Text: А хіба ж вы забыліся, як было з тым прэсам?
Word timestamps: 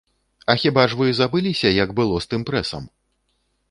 А 0.51 0.55
хіба 0.63 0.85
ж 0.93 0.97
вы 1.03 1.11
забыліся, 1.19 1.73
як 1.83 1.89
было 2.03 2.15
з 2.27 2.35
тым 2.35 2.41
прэсам? 2.53 2.93